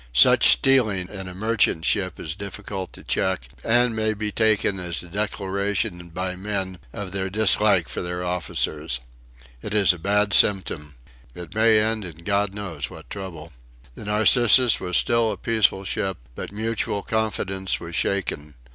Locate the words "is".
2.19-2.33, 9.75-9.93